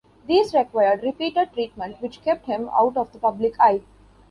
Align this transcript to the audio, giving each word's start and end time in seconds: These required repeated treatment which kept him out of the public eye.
These 0.25 0.55
required 0.55 1.03
repeated 1.03 1.53
treatment 1.53 2.01
which 2.01 2.23
kept 2.23 2.47
him 2.47 2.69
out 2.73 2.97
of 2.97 3.11
the 3.13 3.19
public 3.19 3.53
eye. 3.59 3.81